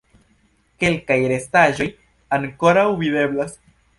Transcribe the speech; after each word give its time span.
Kelkaj 0.83 1.17
restaĵoj 1.33 1.87
ankoraŭ 2.39 2.89
videblas. 3.05 3.57